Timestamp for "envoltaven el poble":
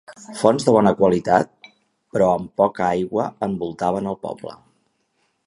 3.51-4.59